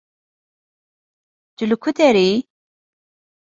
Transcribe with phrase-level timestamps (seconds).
[1.55, 2.37] Tu li ku derê yî?